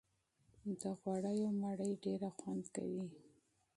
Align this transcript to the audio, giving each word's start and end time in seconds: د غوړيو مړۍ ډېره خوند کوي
د 0.81 0.83
غوړيو 0.99 1.49
مړۍ 1.61 1.91
ډېره 2.03 2.29
خوند 2.37 2.65
کوي 2.75 3.05